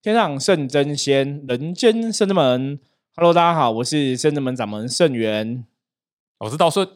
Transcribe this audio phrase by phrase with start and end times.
[0.00, 2.78] 天上圣真仙，人间圣真门。
[3.16, 5.64] Hello，大家好，我是圣真门掌门圣元，
[6.38, 6.88] 我是道顺。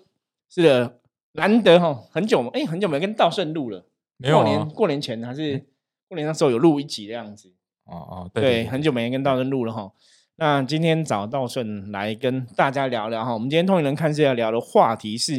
[0.49, 1.01] 是的，
[1.33, 3.85] 难得哈，很久哎，很久没跟道顺录了。
[4.19, 5.67] 没有过年过年前还是
[6.07, 7.53] 过年那时候有录一集的样子。
[7.87, 9.91] 哦哦，对，很久没跟道顺录了哈。
[10.37, 13.35] 那今天找道顺来跟大家聊聊哈。
[13.35, 15.35] 我们今天通灵人看是要聊的话题，是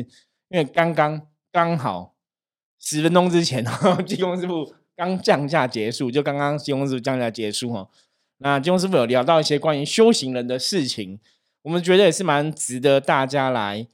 [0.50, 2.14] 因为刚刚刚好
[2.78, 3.64] 十分钟之前，
[4.06, 7.90] 济公师傅刚降价结束，就刚刚济公师傅降价结束哈。
[8.38, 11.20] 那济公师傅有聊到一些关于修行人的事情，
[11.62, 13.88] 我们觉得也是蛮值得大家来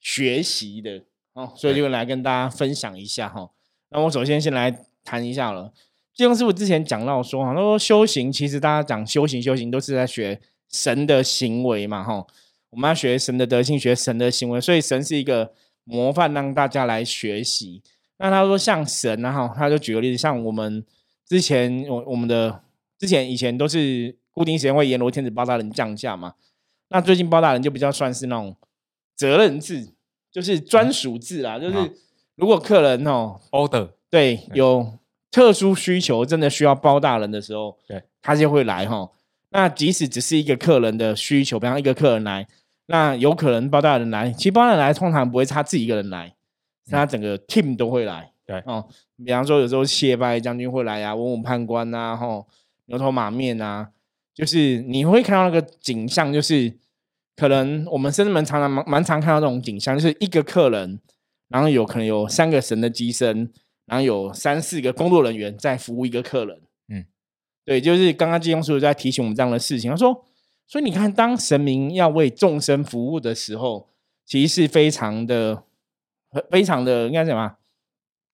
[0.00, 1.02] 学习的
[1.34, 3.50] 哦，所以就来跟大家分享一下哈。
[3.90, 5.72] 那我首先先来谈一下了。
[6.14, 12.26] 金庸师傅之前讲到说，哈，他说修行其实大家讲修行，修行都是在学神的行为嘛，哈，
[12.70, 15.52] 我们要学神的德性，学神的行为，所以神是一个
[15.84, 17.82] 模范，让大家来学习。
[18.18, 20.84] 那他说像神啊，哈，他就举个例子，像我们
[21.26, 22.62] 之前我我们的
[22.98, 26.34] 之前以前都是固定时间会阎罗天子包大人降价嘛，
[26.88, 28.56] 那最近包大人就比较算是那种
[29.16, 29.88] 责任制，
[30.30, 31.76] 就是专属制啦，就是
[32.36, 34.98] 如果客人哦，order 对有。
[35.34, 39.10] 特殊需求真的需要包大人的时候，对，他就会来哈。
[39.50, 42.46] 那即使只是一个客人的需求，比方一个客人来，
[42.86, 44.30] 那有可能包大人来。
[44.30, 46.34] 其实包大人来通常不会他自己一个人来，是
[46.90, 48.32] 他整个 team 都会来。
[48.46, 48.86] 对哦，
[49.24, 52.46] 比方说有时候谢拜将军会来啊，文武判官呐，吼
[52.86, 53.90] 牛头马面啊，
[54.34, 56.72] 就是你会看到那个景象，就是
[57.36, 61.00] 可能我们甚至门常常蛮蛮常看到这种景象，就是一个客人，
[61.48, 63.52] 然后有可能有三个神的机身。
[63.86, 67.04] 然后有三四个工作人员在服务一个客人，嗯，
[67.66, 69.90] 对，就是刚刚金庸叔叔在提醒我们这样的事情。
[69.90, 70.24] 他说，
[70.66, 73.90] 所以你看，当神明要为众生服务的时候，
[74.24, 75.64] 其实是非常的、
[76.50, 77.56] 非常的应该什么？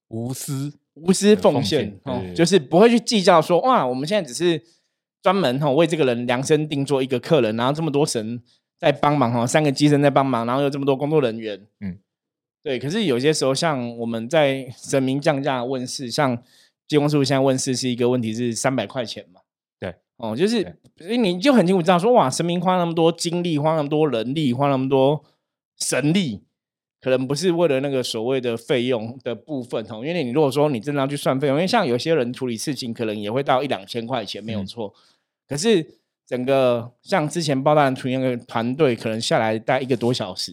[0.08, 4.62] 无私、无私奉献哦，就是不会去计较说，哇，我们现在只是
[5.22, 8.42] 专门哈为这个人量身定做一个客人，然后这么多神
[8.78, 11.98] 在帮忙哈，三个机神在帮忙，然后有这么多工作人员，嗯。
[12.62, 16.36] 对，可是有些时候，像我们在神明降价问世，像
[16.86, 19.40] 济公师傅现在问世是一个问题是三百块钱嘛？
[19.78, 20.62] 对，哦，就是
[20.98, 25.24] 所以你就很清楚知道说，哇，神明花那么多精力，花那么多人力，花那么多
[25.78, 26.42] 神力，
[27.00, 30.04] 可能不是为了那个所谓的费用的部分哦。
[30.04, 34.92] 因为你如果说你真的要去算费用，因为像有些人处理事情可能也会到一两千块钱，没有错。
[35.48, 40.52] 可是整个像之前包大人处理那个团队，可能下来待一个多小时。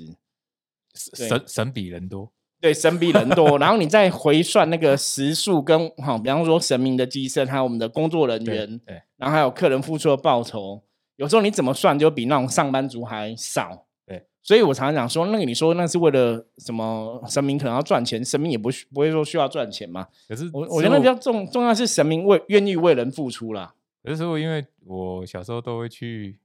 [0.95, 3.57] 神神比人多，对，神比人多。
[3.59, 10.81] 然后你再回算那个时数跟哈，比方说神明的机身，还有我们的工作人员，对，然后还有客人付出的报酬，
[11.17, 13.86] 有时候你怎么算就比那种上班族还少。
[14.07, 17.21] 对，所以我常常讲说，那个你说那是为了什么？
[17.27, 20.07] 神明可能要赚钱，神明也不不会说需要赚钱嘛。
[20.29, 23.75] 可是我我觉得比较重重要是神明为愿意为人付出啦。
[24.03, 26.39] 有时候因为我小时候都会去，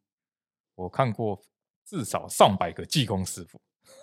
[0.74, 1.40] 我看过
[1.86, 3.60] 至少上百个技工师傅。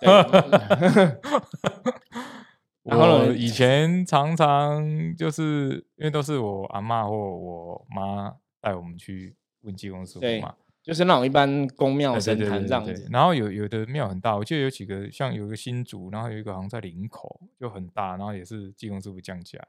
[2.82, 10.54] 我以前常常就是因为都是我阿妈或我妈带我们去问济公师傅嘛，
[10.90, 13.06] 就是那种一般公庙神坛这样子。
[13.12, 19.60] 然后有有的庙很大，我记得有几个，像有一个新竹，然后有一个好像在林口，就很大，然后也是济公师傅降价。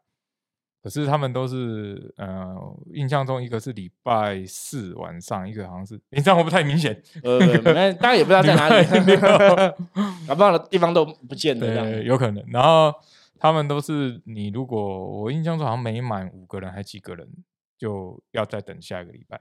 [0.82, 2.58] 可是他们都是，呃，
[2.92, 7.00] 印象中一个是礼拜四晚上，一个好像是，你这样会不太明显？
[7.22, 8.84] 呃，大家也不知道在哪里
[10.28, 12.44] 搞不好的地方都不见了，这样有可能。
[12.48, 12.92] 然后
[13.38, 17.28] 他们都是，你如果我印象中好像没满五个人还几个人，
[17.78, 19.40] 就要再等下一个礼拜，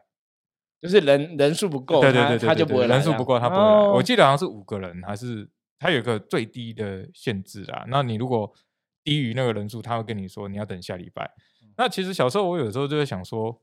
[0.81, 3.63] 就是人人数不够，对对对，他就不会人数不够，他不会。
[3.93, 5.49] 我记得好像是五个人，还是
[5.79, 7.85] 他有个最低的限制啊？
[7.89, 8.53] 那你如果
[9.05, 11.31] 低于那个人数，他会跟你说你要等下礼拜。
[11.77, 13.61] 那其实小时候我有时候就在想说，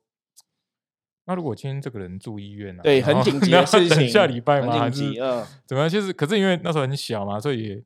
[1.26, 2.82] 那如果今天这个人住医院呢？
[2.84, 4.80] 对，很紧急的事情，下礼拜吗？
[4.80, 5.14] 还是
[5.66, 5.90] 怎么样？
[5.90, 7.84] 其实可是因为那时候很小嘛，所以也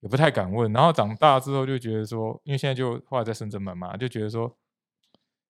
[0.00, 0.72] 也不太敢问。
[0.72, 4.54] 然后长大之后就觉得说，因为现在就后来在深圳门嘛，就觉得说，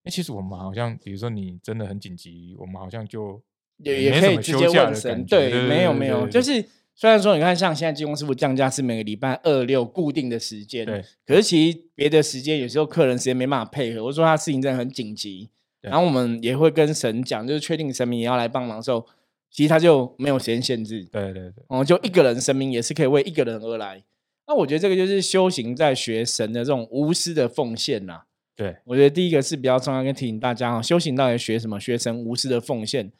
[0.08, 3.42] 哎，其实我们好像，比如说你真的很紧急，我们好像就
[3.76, 5.22] 也也可以直接问神。
[5.26, 6.64] 对，没有没有，就是。
[7.00, 11.00] 虽然说你看，像现在金工师傅降价是每个礼拜二六固定的时间，对。
[11.24, 15.48] 可是其实别的时间有时候客人时间没办法配合，我说他事情真的很紧急，
[15.80, 19.06] 然后我们也会跟神讲，就是确定神明也要来帮忙的时候，
[19.48, 21.52] 其实他就没有时间限制，对对对。
[21.68, 24.02] 哦，就一个人神明也是可以为一个人而来。
[24.48, 28.22] 那我觉得这个就是修行在学神的这种无私的奉献呐。
[28.58, 31.80] 对，我觉得第一个是比较重要，跟提醒大家哈，修行到底学什么？
[31.80, 33.10] 学神无私的奉献，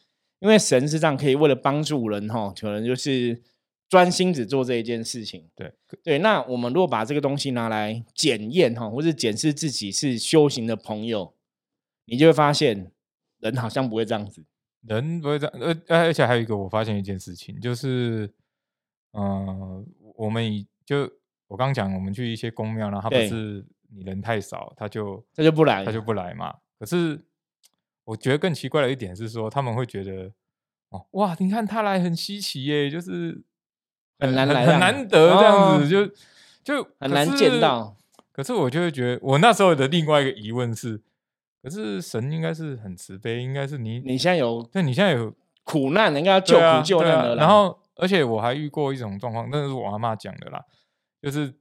[0.41, 3.41] 因为神是这样可以为了帮助人哈，可能就是。
[3.91, 6.19] 专心只做这一件事情，对对。
[6.19, 11.33] 那我们如果把这个东西拿来检验哈，或者检视自己是修行的朋友，
[12.05, 12.93] 你就会发现，
[13.39, 14.45] 人好像不会这样子。
[14.83, 15.55] 人不会这样，
[15.89, 18.31] 而而且还有一个，我发现一件事情，就是，
[19.13, 19.83] 呃，
[20.17, 21.11] 我们以就
[21.47, 26.55] 我刚讲，我们去一些公庙，然后他不是你人太少，他就他就不来他就不来嘛。
[26.79, 27.21] 可是
[28.05, 30.33] 我觉得更奇怪的一点是说，他们会觉得，
[30.91, 33.43] 哦，哇，你看他来很稀奇耶，就是
[34.19, 36.07] 很很难来啊很难得这样子，哦
[36.65, 37.97] 就就很难见到。
[38.33, 41.03] 可是我就会觉得，我那时候的另外一个疑问是，
[41.61, 50.65] 可是神应该是很慈悲，应该是你你现在有对你现在有苦难，应该要救苦救对难的然后，而且我还遇过一种状况，那是我阿妈讲的啦，
[51.21, 51.53] 就是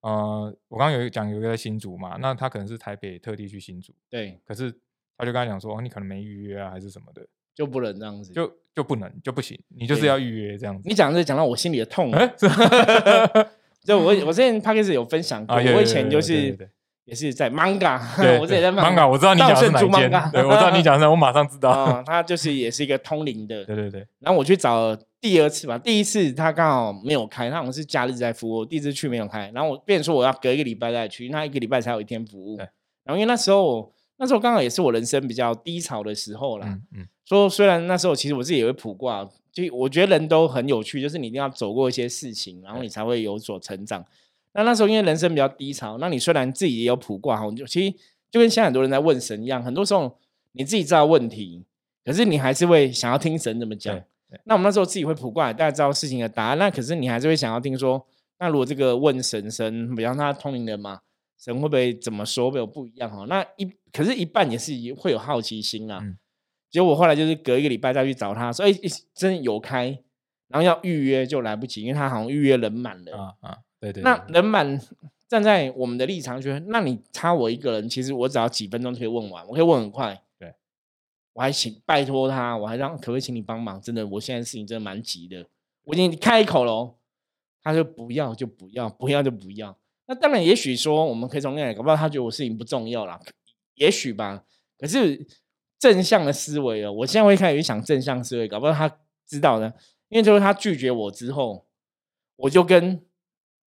[0.00, 4.70] 呃，我刚刚有一讲有一个新竹嘛，那他可能是台北特地去新竹，对，可是
[5.16, 8.32] 他就跟他讲说，哦，你可能没预约啊，还是什么的，就不能这样子。
[8.32, 10.88] 就就不能就不行，你就是要预约这样子。
[10.88, 12.12] 你讲这讲到我心里的痛
[13.82, 16.56] 就我我之前 p a c k a g e 有分享过，啊，我以前就是
[17.08, 21.70] 也是在 manga，对 我之前在 manga，我知道你讲的是哪间，对我知道你讲的是，我马上知道。
[21.70, 23.64] 啊，它就是也是一个通灵的。
[23.66, 32.58] 对对对，然后我去找第二次吧，第一次他刚好没有开，他好像是假日在服务，我第一次去没有开，然后我变成说我要隔一个礼拜再去，那一个礼拜才有一天服务。
[32.58, 32.68] 对
[33.04, 44.04] 然后因为那时候我那时候刚好也是我人生比较低潮的时候啦，嗯嗯，说虽然那时候其实我自己也会卜卦，就我觉得人都很有趣，就是你一定要走过一些事情，然后你才会有所成长。
[44.52, 47.94] 那那时候因为人生比较低潮，那你虽然自己也有卜卦哈，就其实
[48.30, 50.18] 就跟现在很多人在问神一样，很多时候
[50.52, 51.64] 你自己知道问题，
[52.04, 54.00] 可是你还是会想要听神怎么讲
[54.44, 58.06] 那我们那时候自己会卜卦，大家知道事情的答案，那可是你还是会想要听说，
[58.38, 61.00] 那如果这个问神神，比方他通灵人嘛，
[61.38, 63.24] 神会不会怎么说，会不会有不一样哈？
[63.28, 66.00] 那一可是，一半也是会有好奇心啊。
[66.02, 66.16] 嗯
[66.70, 69.86] 结果我后来就是隔一个礼拜再去找他，说：“哎、诶真的有开，
[70.48, 73.16] 然后要预约就来不及，因为他好像预约人满了。
[73.16, 74.80] 啊啊，对对，那人满，
[75.28, 80.20] 站在我们的立场，觉得那你差我一个人，其实我只要几分钟就可以问完，我可以问很快。
[80.38, 80.54] 对，
[81.34, 83.80] 我还请拜托他，我还让可不可以请你帮忙？
[83.80, 85.46] 真的，我现在事情真的蛮急的，
[85.84, 86.94] 我已经开口了哦，
[87.62, 89.76] 他说不要就不要，不要就不要。
[90.06, 93.20] 那当然，也许说我们可以从那里，搞不好他觉得我事情不重要啦，
[93.74, 94.44] 也许吧。
[94.78, 95.26] 可是
[95.78, 99.72] 正向的思维哦，我现在会开始去想正向思维，搞不好他知道呢，
[100.08, 101.66] 因为就是他拒绝我之后，
[102.36, 103.04] 我就跟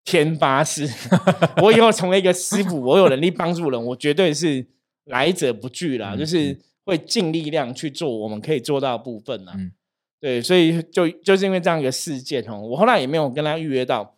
[0.03, 0.87] 天发誓，
[1.61, 4.65] 我以后成为一个师傅，我有能力帮助人，我绝对是
[5.05, 9.53] 来者不拒啦，嗯就是会尽力量去做我们可以做到的部分啦。
[9.55, 9.71] 嗯。
[10.19, 14.15] 对，所以就就是因为这样一个事件哦，我后来也没有跟他预约到，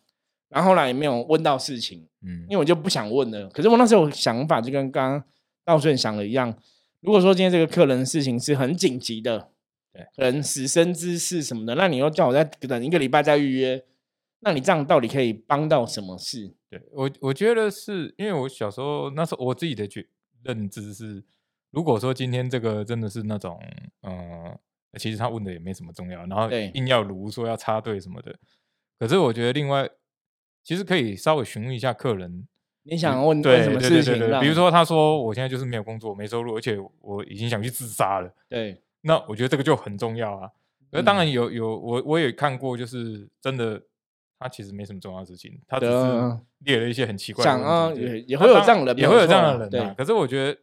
[0.49, 2.41] 然后后来也没有问到事情，嗯。
[2.49, 3.47] 因为我就不想问了。
[3.49, 5.23] 可是我那时候想法就跟刚刚
[5.63, 6.53] 道顺想的一样，
[7.01, 9.47] 如果说今天这个客人的事情是很紧急的，
[9.93, 13.83] 对，可能死生之事什么的，那你又叫我再等一个礼拜再预约，
[14.43, 16.53] 那你这样到底可以帮到什么事？
[16.69, 20.05] 对我我觉得是因为我小时候那时候我自己的觉
[20.43, 21.23] 认知是，
[21.71, 23.59] 如果说今天这个真的是那种
[24.01, 24.59] 呃，
[24.99, 28.35] 其实他问的也没什么重要，然后硬要如说要插队什么的，
[28.99, 29.89] 可是我觉得另外
[30.63, 32.47] 其实可以稍微询问一下客人。
[32.85, 34.13] 你想问问对什么事情？
[34.41, 40.49] 比如说他说我现在就是没有工作、没收入，而且我已经想去自杀了，对那我觉得这个就很重要啊。
[40.91, 43.81] 而当嗯然有有我我也看过，就是真的
[44.43, 49.93] 他其实没什么重要的事情，他只是啊列了一些很奇怪的想啊也也会有这样的也会有这样的人啊。
[49.95, 50.59] 对可是我觉得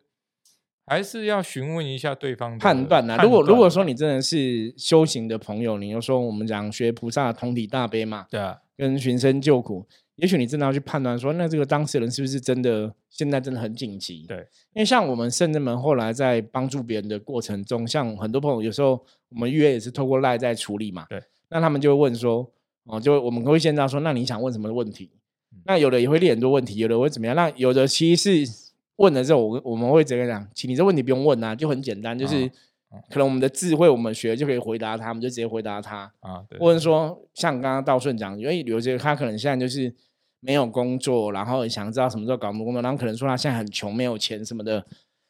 [0.87, 14.27] 还是要询问一下对方的判断呐、判如果如果断说你真的是修行的朋友，你又说我们讲学菩萨同体大悲嘛，对啊，跟寻声救苦，也许你真的要去判断说，那这个当事人是不是真的现在真的很紧急？
[14.27, 14.39] 对，
[14.73, 22.51] 因为像我们圣人们后来在帮助别人的过程中，像很多朋友有时候我们约也是透过赖在处理嘛，对，那他们就会问说，
[22.85, 25.11] 哦，就我们会先知道说，那你想问什么问题？
[25.15, 25.17] 嗯
[25.65, 27.35] 那有的也会列很多问题，有的会怎么样？
[27.37, 32.49] 那有的其实是问了之后，我我们会直接讲，请你这问题不用问啊，就很简单，就是
[33.11, 36.11] 可能我们的智慧我们学就可以回答他，我们就直接回答他。
[36.21, 39.93] 啊，对，或者说像刚刚道顺讲，因为有些他可能现在就是
[40.39, 44.85] 没有工作，然后想知道什么时候搞什么工作，然后可能说他现在很穷，没有钱什么的。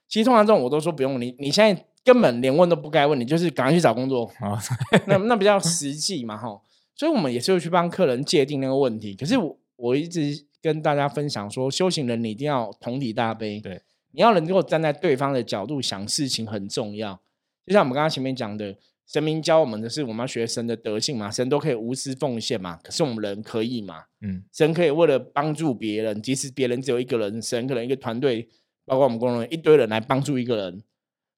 [0.06, 4.60] 其实通常这种我都说不用你，你现在根本连问都不该问，你就是赶快去找工作，啊，
[5.06, 6.60] 那那比较实际嘛哈。
[7.00, 9.14] 所以我们也是会去帮客人界定那个问题。
[9.14, 13.80] 可是我我一直跟大家分享说，修行人你一定要同体大悲，对，
[14.10, 17.18] 你要能够站在对方的角度想事情很重要。
[17.64, 18.76] 就像我们刚刚前面讲的，
[19.06, 24.04] 神明教我们的是我们要学神的德性嘛，神都可以无私奉献嘛，可是我们人可以嘛？
[24.20, 28.46] 嗯，神可以为了帮助别人，即使别人只有一个人，神可能一个团队，
[28.84, 30.82] 包括我们工作人员一堆人来帮助一个人，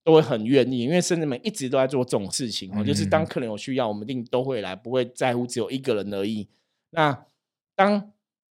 [0.04, 6.48] 都会很愿意，因为圣人们一直都在做这种事情哦，就是当嗯客人有需要，我们一定都会来，不会在乎只有一个人而已。
[6.90, 7.26] 那
[7.74, 8.00] 当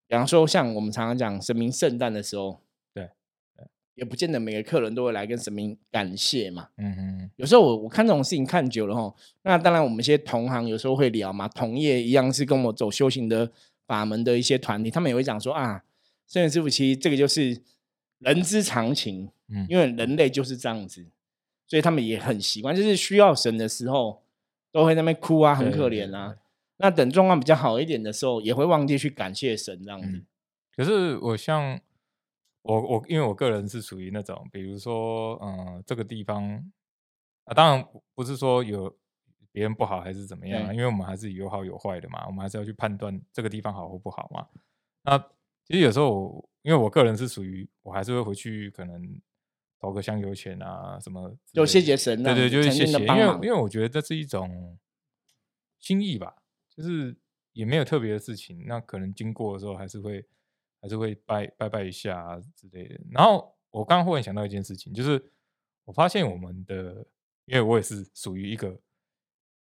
[0.06, 2.60] 比方说像我们常常讲神明圣诞的时候，
[2.94, 3.08] 对，
[3.94, 6.68] 也不见得每个客人都会来跟神明感谢嘛。
[6.78, 13.50] 嗯哼，有时候我我看这种事情看久了哈，那当然我们一些同行有时候会聊嘛，同业一样是跟我走修行的
[13.86, 15.84] 法门的一些团体，他们也会讲说啊，
[16.26, 17.60] 圣元师傅其实这个就是
[18.18, 21.06] 人之常情，嗯因为人类就是这样子，
[21.70, 24.24] 所以他们也很习惯，就是需要神的时候
[24.72, 26.36] 都会在那边哭啊，很可怜啊。
[26.78, 30.08] 那等状况比较好一点的时候，也会忘记去感谢神这样子。
[30.08, 30.26] 嗯
[30.76, 31.78] 可是我像
[32.62, 36.42] 我我因为我个人是属于那种，比如说，呃，这个地方
[37.44, 38.96] 啊，当然不不是说有
[39.52, 44.46] 别人不好还是怎么样啊，因为我们还是有好有坏的嘛，我们还是要去判断这个地方好或不好嘛。
[45.02, 45.18] 那
[45.66, 49.20] 其实有时候我因为我个人是属于，我还是会回去可能
[49.80, 54.78] 投个香油钱啊什么之就类的谢谢神对对，这样子诚就是谢谢，因为因为我觉得这是一种
[55.78, 56.34] 心意吧，
[56.76, 57.16] 就是
[57.52, 60.24] 也没有特别的事情，那可能经过的时候还是会
[60.80, 63.00] 还是会拜拜拜一下啊之类的。
[63.10, 65.32] 然后我刚刚忽然想到一件事情，就是
[65.84, 67.06] 我发现我们的，
[67.46, 68.78] 因为我也是属于一个，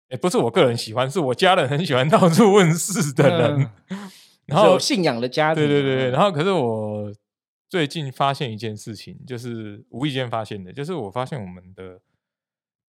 [0.09, 3.71] 也不是我个人喜欢，是我家人很喜欢 到处问事的人。
[4.47, 7.13] 然后信仰的家庭啊，对对对对，然后可是我
[7.69, 12.01] 最近发现一件事情，就是无意间发现的，就是我发现我们的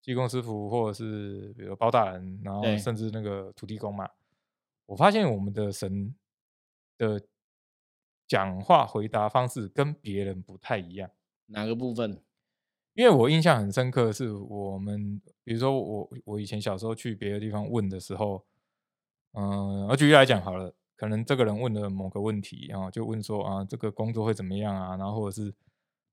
[0.01, 4.09] 济公师傅或者是比如包大人，然后甚至那个土地公嘛，
[4.85, 6.15] 我发现我们的神
[6.97, 7.21] 的
[8.27, 11.11] 讲话回答方式跟别人不太一样。
[11.47, 12.23] 哪个部分？
[12.93, 18.45] 因为我印象很深刻的是，我们比如说我我以前小时候去别的地方问的时候，
[19.33, 25.53] 嗯、我举例来讲好了，可能这个人问了某个问题，然后就问说啊，这个工作会怎么样啊，然后或者是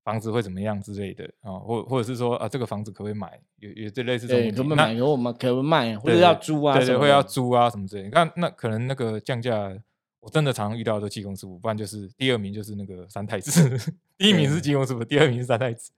[0.05, 4.95] 房子会怎么样之类的啊，或或者是说啊，这个房子可不可以买，有有这类似这种可不可以买？
[4.95, 8.11] 可我们可不可以卖，或者要租啊对会要租啊什么之类的。
[8.11, 9.77] 那那可能那个降价，
[10.21, 13.77] 我真的常常遇到的技工师傅，不然就是第二名就是那个三太子，
[14.17, 15.91] 第一名是对技工师傅，第二名是三太子。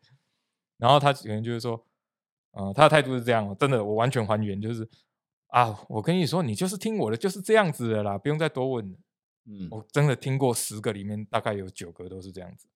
[0.80, 1.86] 然后他可能就是说，
[2.54, 4.90] 呃，他的态度是这样，真的我完全还原，就是
[5.50, 8.98] 啊，我跟你说，你就是听我的，就是这样子的啦，不用再多问了。
[9.46, 12.68] 嗯，我真的听过十个里面，大概有九个都是这样子。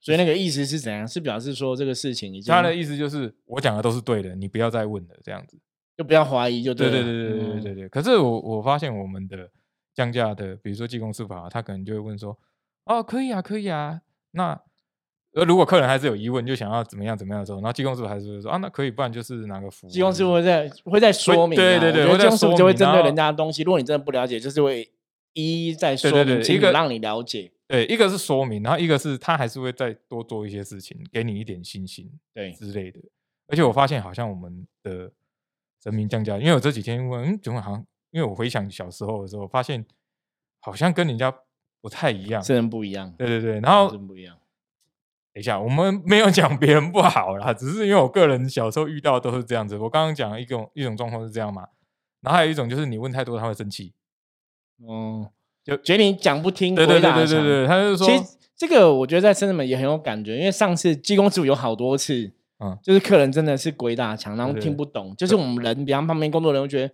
[0.00, 1.06] 所以那个意思是怎样？
[1.08, 5.58] 是表示说这个事情已经他的意思就是我讲的都是对的，你不要再问了，这样子。
[5.96, 7.88] 就不要怀疑就对了对对对对对嗯对对。
[7.88, 9.50] 可是我我发现我们的
[9.94, 12.38] 降价的，比如说技工司法，他可能就会问说，
[12.84, 14.02] 哦，可以啊，可以啊。
[14.30, 14.60] 那
[15.32, 19.88] 呃，如果客人还是有疑问，就想要怎么样怎么样的时候，然后技工师傅还是会说啊，那可以，不然就是拿个符。
[19.88, 24.90] 技工师傅会在会在说明啊，对对对会在我觉得技工师傅就会针对人家的东西，如果你真的不了解，就是会
[25.34, 27.52] 一一在说对对明清楚，对一个让你了解。
[27.68, 32.98] 对，一个是说明，然后一个是他还是会再多做一些事情，给你一点信心对，之类的。
[33.46, 35.12] 而且我发现好像我们的
[35.82, 39.84] 人民降价，因为我这几天问，嗯，怎么好像，因为我回想小时候的时候，发现
[40.60, 41.30] 好像跟人家
[41.82, 42.42] 不太一样。
[42.42, 44.34] 真的不一样，对对对，然后真不一样。
[45.38, 49.78] 等一下，我们没有讲别人不好啦，只是因为我个人小时候遇到都是这样子。
[49.78, 51.62] 我刚刚讲一种一种状况是这样嘛，
[52.22, 53.92] 然后还有一种就是你问太多他会生气。
[54.82, 55.28] 嗯，
[55.62, 66.92] 就觉得你讲不听，对对对对对对，他就说，其实这个我觉得在深圳门也很有感觉，因为上次技工师傅有好多次，嗯就是客人真的是鬼打墙，然后听不懂，就是我们人，比方旁边工作人员觉得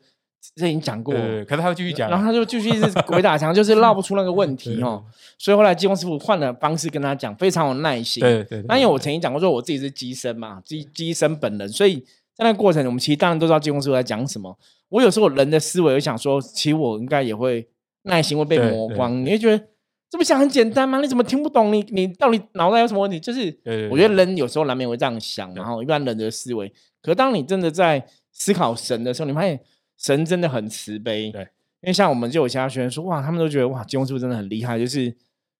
[0.55, 5.03] 这已经讲过对，可是他会继续讲啊，然后他就继续是鬼打墙， 就是绕不出那个问题 哦。
[5.39, 8.21] 所以后来技工师傅换了方式跟他讲，非常有耐心。
[8.21, 12.01] 对对对，那因为我曾经讲过，说我自己是机身嘛，机机身本人，所以
[12.35, 14.57] 在那个过程，我们其实当然都知道技工师傅在讲什么。
[14.91, 17.67] 我有时候人的思维会想说，其实我应该也会
[18.03, 19.65] 耐心会被磨光，你会觉得
[20.11, 21.01] 这不想很简单吗？
[21.01, 21.73] 你怎么听不懂？
[21.73, 23.19] 你你到底脑袋有什么问题？
[23.19, 23.49] 就是
[23.91, 26.69] 我觉得人有时候难免会这样想，对然后一般人的思维。
[27.03, 29.59] 可是当你真的在思考神的时候，你发现
[29.99, 31.31] 神真的很慈悲。
[31.31, 31.43] 对，
[31.81, 35.15] 因为像我们就有其他学员说，哇，他们都觉得哇，金庸师傅真的很厉害，就是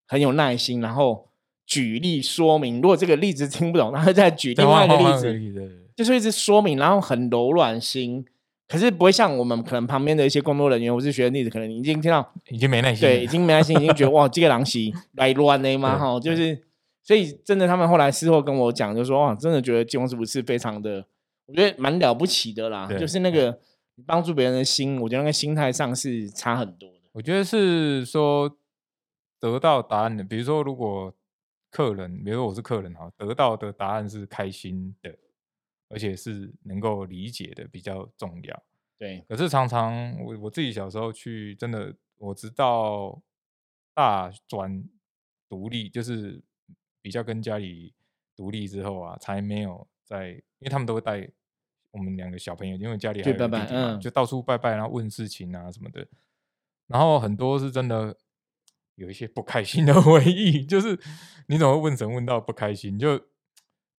[0.07, 1.29] 很有耐心，然后
[1.67, 2.81] 举例说明。
[2.81, 8.25] 如果这个例子听不懂，然后再举另外一个例子，就是一直说明，然后很柔软心。
[8.67, 16.59] 可是不会像我们可能旁边的一些工作人员或是学员例子，可能已经听到已经没耐心了，对，已经没耐心，已经觉得哇，这个狼袭来乱的嘛哈，就是
[17.03, 21.05] 所以真的，他们后来事后跟我讲，就说哇，真的觉得金庸师傅是非常的，
[21.45, 23.57] 我觉得蛮了不起的啦，就是那个
[24.07, 27.01] 帮助别人的心，我觉得那个心态上是差很多的。
[27.13, 28.59] 我觉得是说
[29.39, 31.15] 得到答案的，比如说如果
[31.71, 35.17] 客人，比如说我是客人哈，得到的答案是开心的，
[35.89, 38.63] 而且是能够理解的比较重要。
[38.99, 43.21] 对，可是常常我我自己小时候去，真的我直到
[43.93, 44.85] 大专
[45.49, 46.43] 独立，就是
[47.01, 47.93] 比较跟家里
[48.37, 51.29] 独立之后啊，才没有在，因为他们都会带
[51.95, 56.07] 我们两个小朋友，因为家里还去有个拜拜弟弟嘛嗯就到处拜拜，然后问事情啊什么的，
[56.89, 58.17] 然后很多是真的
[58.97, 60.99] 有一些不开心的 回忆，就是
[61.47, 62.99] 你怎么会问神问到不开心？
[62.99, 63.21] 就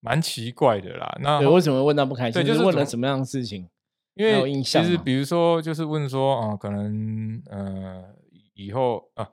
[0.01, 1.17] 蛮奇怪的啦。
[1.21, 2.33] 那对，为什么问到不开心？
[2.33, 3.69] 对就是问了什么样的事情？
[4.13, 8.15] 因为印其实比如说就是问说，啊、可能呃
[8.53, 9.29] 以后啊，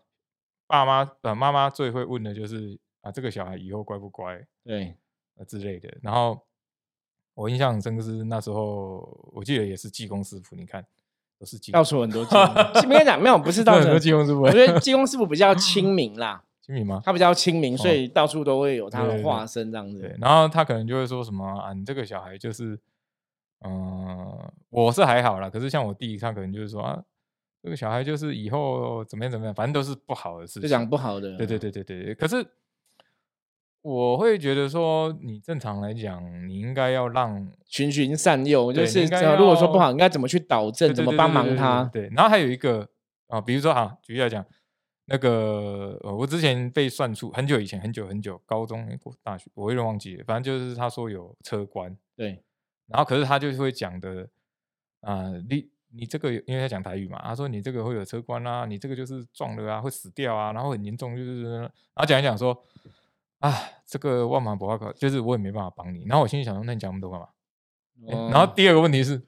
[0.67, 4.97] 爸妈呃妈妈最会问的就是啊，这个小孩以后乖不乖对，
[5.37, 5.99] 啊之类的。
[6.03, 6.45] 然后
[7.35, 10.85] 我印象很深刻是那时候，我记得也是技工师傅，你看
[11.39, 12.41] 都是技到处很多技工。
[12.45, 14.03] 我跟你讲，没有，不是到处 很多处。
[14.03, 17.01] 技工师傅，我觉得技工师傅比较亲 民啦，亲民吗？
[17.05, 22.79] 他比较亲民，所哦以到处都会有他的化身这样对子。，然后他可能就会说什么啊，你这个小孩就是，
[23.65, 24.39] 嗯、
[24.71, 27.03] 我是还好啦，可是像我弟，他可能就是说啊，
[27.63, 30.63] 这个小孩就是以后怎么样怎么样，反正都是不好的事情。
[30.63, 31.37] 就讲不好的。
[31.37, 32.15] 对对对对对对。
[32.15, 32.45] 可是
[33.83, 39.05] 我会觉得说，你正常来讲，你应该要让循循善诱，就是
[39.37, 41.85] 如果说不好，应该怎么去导正，怎么帮忙他。
[41.93, 42.89] 对，然后还有一个
[43.27, 44.45] 啊，比如说啊，举例来讲，
[45.07, 48.89] 那个呃，我之前被算出很久以前，很久很久，高中、
[49.23, 52.41] 大学，我有点忘记了，反正就是他说有车关，对
[52.87, 54.29] 然后可是他就会讲的
[55.01, 62.57] 啊、你你这个因为他讲台语嘛，他说你这个会有车关啊，你这个就是撞了啊，会死掉啊，然后很严重，就是然后讲一讲说
[63.43, 63.53] 啊，
[63.85, 66.05] 这个万马不花考，就是我也没办法帮你。
[66.07, 67.29] 然后我心里想说，那你讲那么多干嘛？
[68.07, 69.23] 诶然后哦第二个问题是，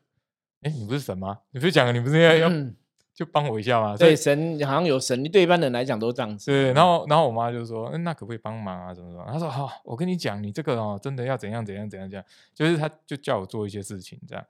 [0.62, 1.40] 哎，你不是神吗？
[1.50, 2.74] 你不是讲了你不是要要嗯
[3.12, 3.96] 就帮我一下吗？
[3.96, 6.50] 对神好像有神力，对一般人来讲都这样子。
[6.50, 8.92] 对，然后然后我妈就说，嗯，那可不可以帮忙啊？
[8.94, 9.24] 怎么怎么？
[9.32, 14.44] 她说好、我跟你讲，你这个哦，真的要怎样怎样怎样怎样，就是她就叫我做一些事情这样。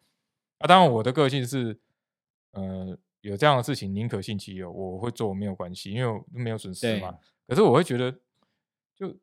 [0.59, 1.79] 啊，当然我的个性是，
[2.53, 7.15] 呃，有这样的事情宁可信其有，我会做没有关系，因为我没有损失嘛。
[7.47, 8.11] 可是我会觉得，
[8.97, 9.15] 就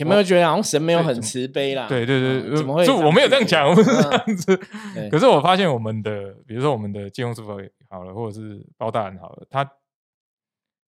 [0.00, 1.86] 前面会觉得好像神没有很慈悲啦。
[1.86, 2.86] 对对对，嗯怎么会？
[2.86, 4.56] 就我没有这样讲，我不是这嗯样子。
[5.12, 7.48] 可是我发现我们的，比如说我们的金融师傅
[7.90, 9.70] 好了，或者是包大人好了，他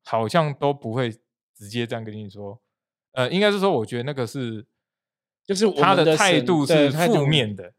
[0.06, 1.10] 好像都不会
[1.54, 2.58] 直接这样跟你说。
[3.12, 4.64] 呃，应该是说，我觉得那个是
[5.44, 7.74] 就是我他的态度是负面的，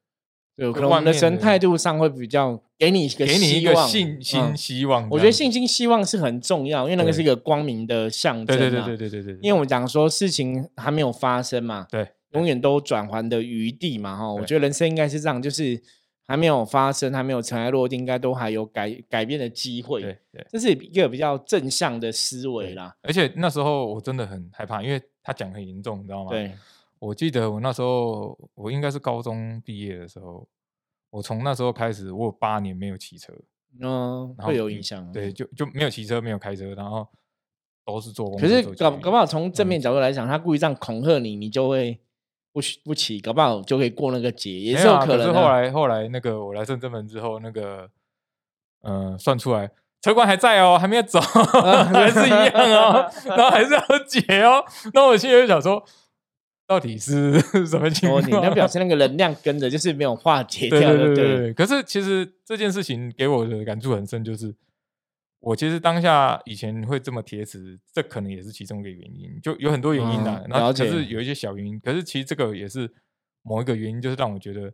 [0.55, 5.09] 对，可能我们的神态度上会比较给你一个给你一个信心、嗯希望。
[5.09, 9.09] 我觉得信心、希望是很重要，因为那个是一个光明的象征、对对对对。
[9.09, 14.31] 对对对，因为我们讲说事情还没有发生嘛，对永远都有转环的余地嘛，哈。
[14.31, 15.81] 我对觉得人生应该是这样，就是
[16.27, 20.01] 还没有发生，还没有尘埃落定，应该都还有改改变的机会。
[20.01, 20.45] 对对。
[20.49, 22.95] 这是一个比较正向的思维啦。
[23.01, 26.29] 而且那时候我真的很害怕，因为他讲很严重，你知道吗？
[26.29, 26.51] 对，
[27.07, 30.47] 我记得我那时候，我应该是高中毕业的时候，
[31.09, 33.33] 我从那时候开始，我有八年没有骑车，
[33.81, 35.11] 嗯，然后会有嗯影响。
[35.11, 37.05] 对，就就没有骑车，没有开车，然后
[37.85, 41.99] 都是坐公可是搞搞不好从正嗯面角度来讲，他故意这样恐吓你，你就会
[42.53, 47.89] 不许不骑，搞不好就可以过那个节，也有啊可能、是后来后来那个我来深圳门之后，那个
[48.81, 49.69] 呃算出来
[50.01, 51.19] 车管还在哦，还没有走，
[51.91, 54.63] 还是一样哦， 然后还是要解哦。
[54.93, 55.83] 那我心里就想说，
[56.65, 58.27] 到底是 什么情哦，况？
[58.27, 61.53] 你那表示那个能量跟着就是没有化解掉的，对对对对。
[61.53, 64.55] 可是其实这件事情给我的感触很深，就是
[65.39, 72.89] 我其实当下以前会这么铁齿，这可能也是其中一个原因，就有很多原因的、然后可是有一些小原因，可是其实这个也是
[73.41, 74.71] 某一个原因，就是让我觉得，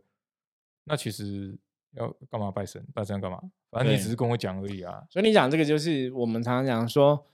[0.84, 1.58] 那其实
[1.96, 2.80] 要干嘛拜神？
[2.94, 3.40] 拜神要干嘛？
[3.72, 5.02] 反正你只是跟我讲而已啊。
[5.10, 7.26] 所以你讲这个就是我们常常讲说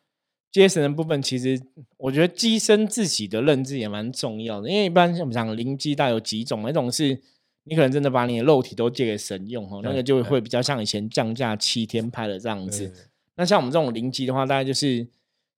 [0.61, 1.61] 接神的部分，其实
[1.99, 7.21] 我觉得机身自己的认知也蛮重要的，因为一般像我们讲灵机大有几种，一种是
[7.65, 12.93] 你可能真的把你的肉体都借给神用哦，那对个就对会比较像以前降价七天拍的这样子。
[13.37, 15.07] 那像我们这种灵机的话，大概就是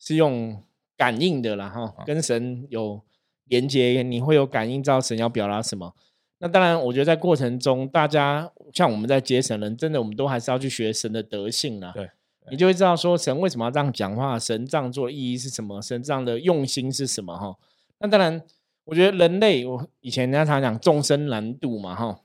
[0.00, 0.60] 是用
[0.96, 3.00] 感应的啦，哈，啊跟神有
[3.44, 5.94] 连接，你会有感应，知道神要表达什么。
[6.40, 11.92] 那当然，我觉得在过程中，大家像我们在接神人，真的我们都还是要去学神的德性啦。
[11.94, 12.08] 对，
[12.50, 17.56] 你就会知道说神为什么要这样讲话，神这样做的意义是什么，神这样的用心是什么哈。
[17.98, 18.42] 那当然，
[18.84, 22.20] 我觉得人类，我以前人家常讲众生难度嘛哈，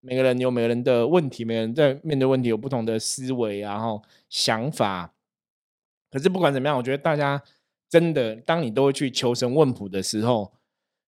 [0.00, 5.14] 每个人有每个人的问题，每个人在面对问题有不同的思维啊，然后想法。
[6.10, 7.42] 可是不管怎么样，我觉得大家
[7.88, 10.52] 真的，当你都会去求神问卜的时候，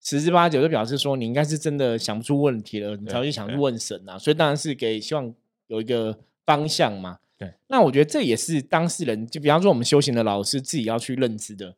[0.02, 4.18] 十之八九就表示说你应该是真的想不出问题了，你才会去想去问神啊。
[4.18, 5.34] 所以当然是给希望
[5.66, 7.18] 有一个方向嘛。
[7.38, 11.76] 对，那我觉得这也是当事人，就比方说我们修行的老师自己要去认知的。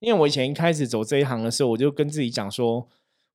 [0.00, 2.86] 因为我以前一开始走这一行的时候，我就跟自己讲说，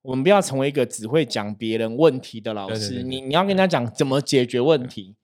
[0.02, 5.16] 我们不要成为一个只会讲别人问题的老师，对对对对你你要跟他讲怎么解决问题。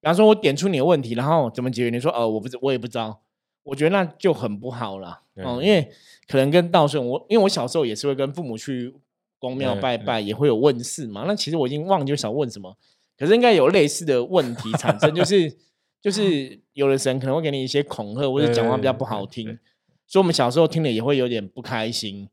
[0.00, 1.90] 比方说，我点出你的问题，然后怎么解决？
[1.90, 3.22] 你说，呃，我不知，我也不知道。
[3.64, 5.90] 我觉得那就很不好了，嗯、因为
[6.28, 8.94] 可能跟道顺，我因为我小时候也是会跟父母去
[9.38, 11.24] 公庙拜拜，也会有问事嘛。
[11.26, 12.76] 那其实我已经忘记我想问什么，
[13.16, 15.56] 可是应该有类似的问题产生，就是
[16.04, 19.58] 就是有的神可能会给你一些恐吓，或者讲话比较不好听，
[20.06, 22.28] 所以我们小时候听了也会有点不开心。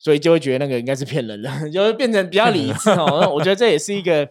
[0.00, 3.28] 所以就会觉得那个应该是骗人的， 就会变成比较理智哦。
[3.34, 4.30] 我觉得这也是一个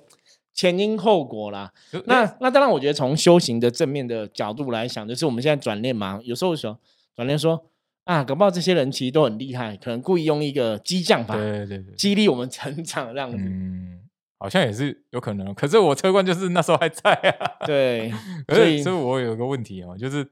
[0.54, 1.74] 前因后果啦。
[2.06, 6.80] 那那当然，我觉得从修行的正面的角度来想，就是我们现在转念嘛，有时候说
[7.14, 7.62] 转念说
[8.06, 13.36] 啊，搞不好这些人其实都很厉害，可能故意用一个激将法对对对，激励我们成长这样子。
[13.38, 14.00] 嗯，
[14.38, 15.54] 好像也是有可能。
[15.54, 17.58] 可是我车冠就是那时候还在啊。
[17.66, 18.12] 对，
[18.48, 20.24] 可所以是所以我有个问题哦，就是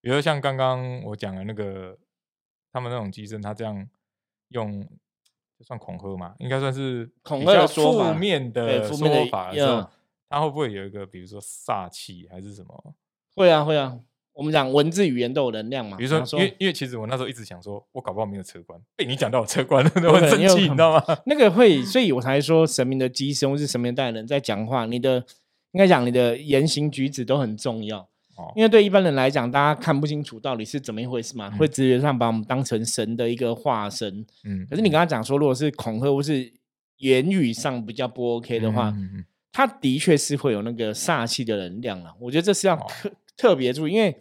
[0.00, 1.98] 比如说像刚刚我讲的那个，
[2.72, 3.86] 他们那种机身，他这样
[4.48, 4.86] 用，
[5.58, 6.34] 这算恐吓嘛？
[6.38, 9.88] 应该算是恐吓负面的说法的时候嗯，
[10.28, 12.94] 他会不会有一个比如说煞气还是什么？
[13.34, 13.98] 会啊会啊，
[14.34, 15.96] 我们讲文字语言都有能量嘛。
[15.96, 21.04] 比如说因为因为其实我那时候一直想说，我搞不好没有车关，被你讲到我车关了， 我很生气，你知道吗？
[21.26, 25.16] 那个会，所以我才说神明的机身或是神明的代言人在讲话，你的
[25.72, 27.98] 应该讲你的言行举止都很重要。
[28.36, 34.24] 哦，因为对一般人来讲，大家看不清楚到底是怎么一回事嘛，嗯会直觉上把我们当成神的一个化身。
[34.44, 36.50] 嗯，可是你跟他讲说，如果是恐吓或是
[36.96, 42.14] 言语上比较不 OK 的话，嗯嗯嗯他的确是会有那个煞气的能量了。
[42.18, 42.86] 我觉得这是要哦
[43.36, 44.20] 特、别注意，因为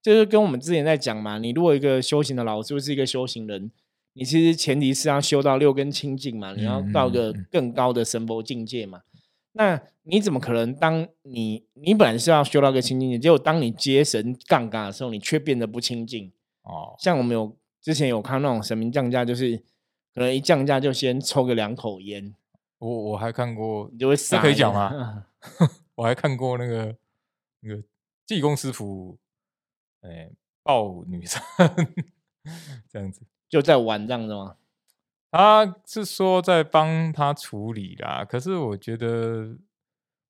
[0.00, 3.70] 就是跟我们之前在讲嘛，你如果一个修行的老师或是一个修行人，
[4.14, 9.02] 你其实前提是要修到六根清净嘛，你要到个更高的神佛境界嘛。
[9.52, 16.32] 那你怎么可能当你你本来是要修到个清净结果当你接神杠杆的时候，你却变得不清净？
[16.62, 19.56] 哦，像我们有之前有看那种神明降价，就是
[20.14, 22.34] 可能一降价就先抽个两口烟，
[22.78, 25.24] 我我还看过你就会这可以讲吗？
[25.96, 26.96] 我还看过那个
[27.60, 27.82] 那个
[28.32, 29.18] 济公师傅，
[30.00, 30.30] 哎、
[30.62, 31.42] 抱女生
[32.90, 33.22] 这样子。
[33.48, 34.56] 就在玩这样子吗？
[35.30, 39.56] 他是说在帮他处理啦，可是我觉得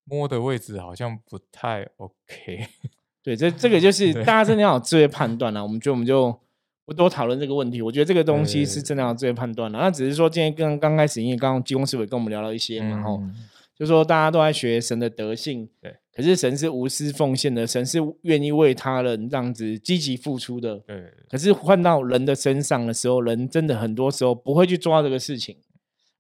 [0.05, 2.69] 摸的位置好像不太 OK。
[3.23, 5.63] 对，这这个就是大家真的要有智慧判断啊。
[5.63, 6.41] 我们觉得我们就
[6.85, 7.81] 不多讨论这个问题。
[7.81, 9.79] 我觉得这个东西是真的要有智慧判断的。
[9.79, 15.97] 那只是说今天跟刚开始，因为刚刚济公师傅也跟我们聊了一些嘛，吼、嗯就说大家都在学神的德性，对。
[16.15, 20.77] 可是神是无私奉献的，神是愿意为他人这样子积极付出的。
[20.81, 25.57] 对，可是换到人的身上的时候，人真的很多时候不会去抓这个事情。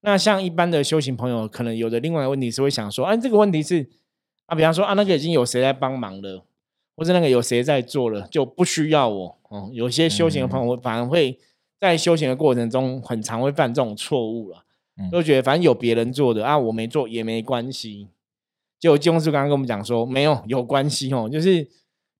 [0.00, 3.86] 那像一般的修行朋友，可能有的另外一个问题是会想说，啊，这个问题是
[4.46, 6.42] 啊，比方说啊，那个已经有谁在帮忙了，
[6.96, 9.38] 或者那个有谁在做了，就不需要我。
[9.50, 11.38] 哦，有些修行的朋友反而会
[11.78, 14.64] 在修行的过程中，很常会犯这种错误了，
[14.96, 18.08] 嗯就觉得反正有别人做的啊，我没做也没关系。
[18.82, 21.64] 结果济公师刚刚跟我们讲说，没有有关系哦， 就是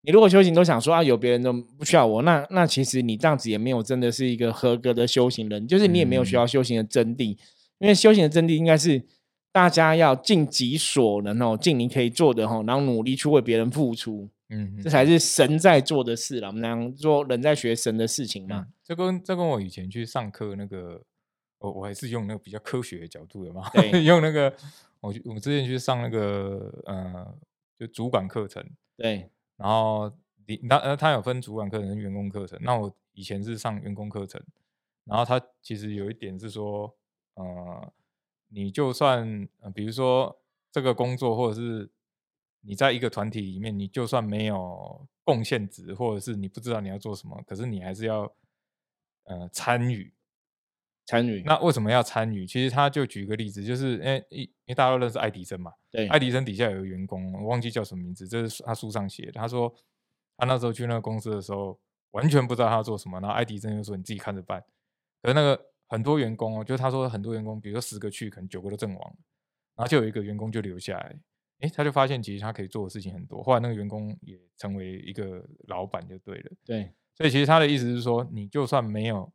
[0.02, 7.36] 你如果修行都想说啊，有别人都不需要我，那那其实你这样子也没有真的是一个合格的修行人，就是你也没有学到修行的真谛，
[7.80, 9.02] 因为修行的真谛应该是
[9.50, 16.46] 大家要尽己所能哦，尽你可以做的哦，然后努力去为别人付出，嗯，这才是神在做的事了。
[16.46, 18.58] 我们讲做人在学神的事情嘛。
[18.60, 21.02] 嗯，这跟这跟我以前去上课那个，
[21.58, 23.90] 我我还是用那个比较科学的角度的嘛，对。
[24.06, 24.54] 用那个
[25.02, 27.38] 我去我之前去上那个呃，
[27.76, 28.64] 就主管课程，
[28.96, 30.10] 对然后
[30.46, 32.58] 你那呃，他有分主管课程跟员工课程。
[32.62, 34.40] 那我以前是上员工课程，
[35.04, 36.96] 然后他其实有一点是说，
[37.34, 37.92] 呃，
[38.48, 41.90] 你就算呃，比如说这个工作，或者是
[42.60, 48.32] 你在一个团体里面，你就算没有贡献值，或者是你不知道你要做什么，可是你还是要
[49.24, 50.14] 呃参与。
[51.04, 52.46] 参与，那为什么要参与？
[52.46, 59.32] 其实他就举个例子，就是因为因为大家都认识爱迪生嘛，对爱迪生底下有个员工，我忘记叫什么名字，这是他书上写的。
[59.32, 59.74] 他说
[60.36, 61.78] 他那时候去那个公司的时候，
[62.12, 64.62] 完全不知道他要做什么，然后爱迪生就说你自己看着办。
[65.20, 69.16] 可是那个很多员工哦，就是他说很多员工，比如说十个去，可能九个都阵亡，
[69.76, 71.16] 然后就有一个员工就留下来，
[71.60, 73.42] 诶，他就发现其实他可以做的事情很多。
[73.42, 76.50] 后来那个员工也成为一个老板就对了。
[76.64, 79.30] 对所以其实他的意思是说，你就算没有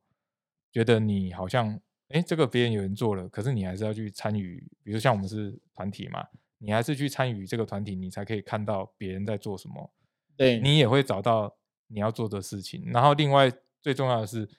[0.71, 4.65] 觉得你好像，哎，这个别人有人做了，可是你还是要去参与。
[4.84, 6.25] 比如像我们是团体嘛，
[6.60, 9.91] 你还是去参与这个团体，你才可以看到别人在做什么，
[10.36, 11.56] 对，你也会找到
[11.88, 12.84] 你要做的事情。
[12.91, 13.51] 然后另外
[13.82, 14.49] 最重要的是，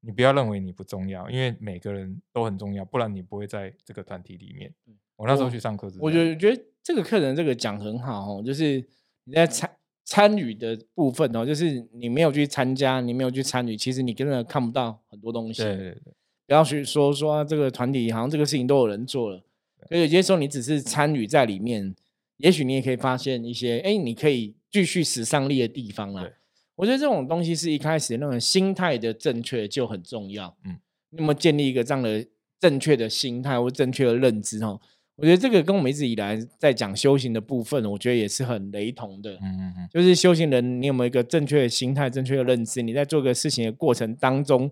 [0.00, 4.74] 你不要认为你不重要，因为每个人都很重要，不然你不会在这个团体里面。
[5.16, 8.88] 我那时候去上课我觉得觉得这个课程这个讲很好哦，就是
[9.24, 9.68] 你在参
[10.10, 15.62] 参与的部分哦，就是你没有去参加，你没有去参与，其实你根本看不到很多东西。
[15.62, 16.14] 对对对，
[16.46, 19.36] 不要去说说、啊、这个团体好像这个事情都有人做了，
[19.86, 21.94] 所以有些时候你只是参与在里面，
[22.38, 26.26] 也许你也可以发现一些，哎，你可以继续使上力的地方啦。
[26.76, 30.56] 我觉得这种东西是一开始那种心态的正确就很重要。
[30.64, 30.78] 嗯嗯，
[31.10, 32.26] 那么建立一个这样的
[32.58, 34.80] 正确的心态或正确的认知哦，
[35.20, 39.32] 我觉得这个跟我们一直以来在讲修行的部分，我觉得也是很雷同的。
[39.42, 42.80] 嗯嗯嗯，就是修行人，你有没有一个正确的心态、正确的认知？
[42.82, 44.70] 你在做个事情的过程当中，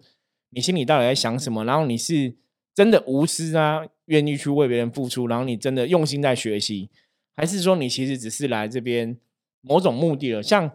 [0.50, 2.32] 你心里到底在想什么，然后你是
[2.72, 6.88] 真的无私啊，愿意去为别人付出，然后你真的用心在学习，
[7.34, 9.16] 还是说你其实只是来这边
[9.62, 10.40] 某种目的了？
[10.40, 10.70] 像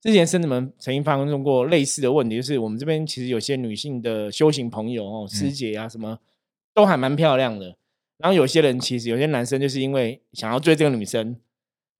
[0.00, 6.20] 之前生子们曾经发生过类似的问题，就是我们这边其实有些女性的修行朋友哦，师姐啊什么，
[6.72, 7.74] 都还蛮漂亮的。
[8.18, 11.36] 然后有些人其实有些男生就是因为想要追这个女生，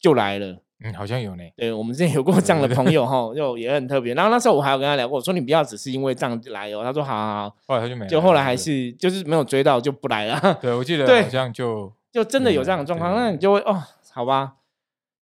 [0.00, 0.62] 就来了。
[0.84, 1.42] 嗯，好像有呢。
[1.56, 4.12] 对，我们之前有过这样的朋友哈，就也很特别。
[4.14, 6.84] 然后那时候我还有跟他聊过，我说你不要只是因为这样来哦。
[6.84, 7.56] 他说好好好。
[7.66, 8.06] 后来他就没。
[8.06, 10.38] 就后来还是就是没有追到就不来了。
[10.60, 14.56] 对，我记得好像就就真的有这样的状况，那你就会哦，好吧。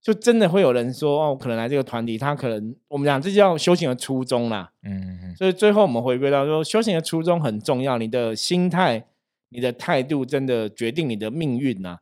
[0.03, 4.71] 就真的会有人说哦，可能来这个团体，他可能我们讲这叫修行的初衷啦。
[4.83, 5.37] 嗯嗯。
[5.37, 9.07] 所以最后我们回归到说，修行的初衷很重要，你的心态、
[9.55, 11.99] 你的态度，真的决定你的命运呐。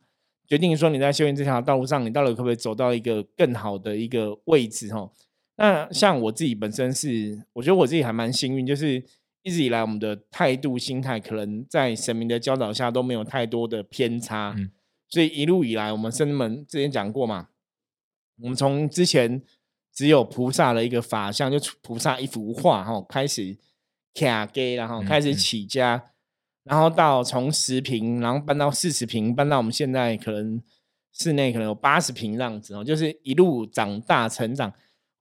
[0.49, 4.89] 决定说你在修行这条道路上，你到底可不可以走到一个更好的一个位置？
[4.93, 5.11] 哈。
[5.57, 9.05] 那像我自己本身是，我觉得我自己还蛮幸运，就是
[9.43, 14.55] 一直以来我们的态度、心态，可能在神明的教导下都没有太多的偏差。
[14.57, 14.71] 嗯。
[15.09, 17.49] 所以一路以来，我们圣门之前讲过嘛。
[18.41, 19.43] 我们从之前
[19.93, 23.57] 只有菩萨的一个法像，就菩萨一幅画哈，开始
[24.15, 26.12] 卡给，然后开始起家，
[26.65, 30.61] 然后到从十平，然后搬到四十平，搬到我们现在可能
[31.13, 34.73] 室内可能有八十平这样子哦，就是一路长大成长。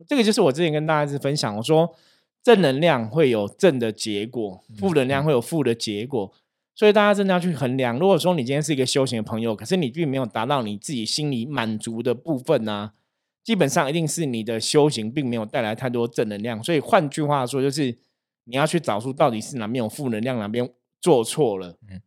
[0.07, 1.95] 这个就是我之前跟大家是分享，我说
[2.43, 6.31] 正能量会有正的结果，负能量会有负的结果，
[6.73, 7.99] 所以大家真的要去衡量。
[7.99, 12.91] 如果说你今天是一个修行的朋友，可是你并没有达到你自己心里满足的部分呢？
[13.43, 17.97] 基本上一定是你的修行并没有带来太多正能量，所以换句话说，就是
[18.45, 20.67] 你要去找出到底是哪边有负能量，哪边
[21.01, 21.77] 做错了。
[21.89, 21.99] 嗯，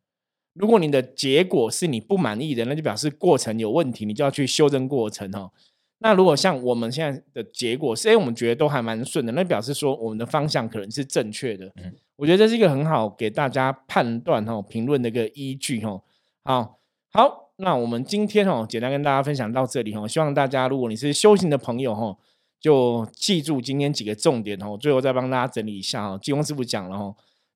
[0.54, 5.50] 如果你的结果是你不满意的，那就表示过程有问题，你就要去修正过程哦。
[5.98, 11.66] 那如果像我们现在的结果是，哎，我们觉得都还蛮顺的，那表示说我们的方向可能是正确的。
[11.76, 16.02] 嗯，我觉得这是一个很好给大家判断哦、评论的一个依据哦。
[16.44, 16.78] 好，
[17.10, 17.42] 好。
[17.56, 20.08] 那我们今天哦，简单跟大家分享到这里哦。
[20.08, 22.18] 希望大家，如果你是修行的朋友哈，
[22.58, 24.76] 就记住今天几个重点哦。
[24.76, 26.18] 最后再帮大家整理一下哦。
[26.20, 27.14] 济公师傅讲了哦，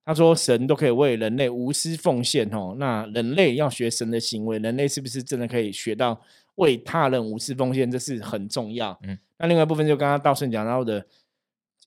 [0.09, 2.75] 他说神都可以为人类无私奉献哦。
[2.79, 6.18] 那人类要学神的行为，人类是不是真的可以学到
[6.55, 7.90] 为他人无私奉献？
[7.90, 8.99] 这是很重要。
[9.03, 9.18] 嗯。
[9.37, 11.07] 那另外一部分就刚刚道顺讲到的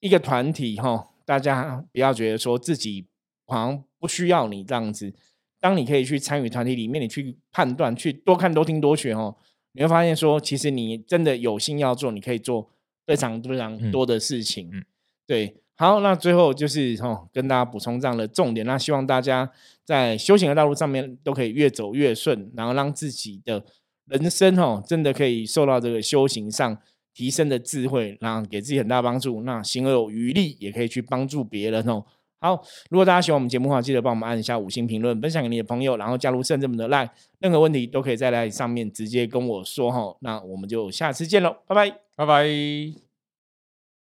[0.02, 3.08] 一个团体哈，大家不要觉得说自己
[3.48, 5.12] 好像不需要你这样子。
[5.60, 9.36] 当你可以去参与团体里面，你去判断、去多看、多听、多学哦，
[9.72, 12.70] 你会发现说，其实你真的有心要做，你可以做
[13.08, 14.70] 非常非常多的事情。
[14.72, 14.86] 嗯，
[15.26, 15.56] 对。
[15.82, 18.64] 好，那最后就是哦，跟大家补充这样的重点。
[18.68, 19.50] 那希望大家
[19.84, 23.66] 在修行的道路上面都可以越走越顺，然后让自己的
[24.06, 26.78] 人生哦，真的可以受到这个修行上
[27.16, 29.42] 提升的智慧，然后给自己很大帮助。
[29.42, 32.06] 那行有余力，也可以去帮助别人哦。
[32.40, 40.16] 好，如果大家喜欢我们节目的话，记得帮我们按一下五星评论，分享给你的朋友，然后加入圣这么的 line，任何问题都可以在 line 上面直接跟我说哈。
[40.20, 43.11] 那我们就下次见喽，拜拜，拜拜。